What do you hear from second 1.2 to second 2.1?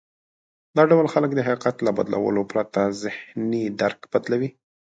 د حقيقت له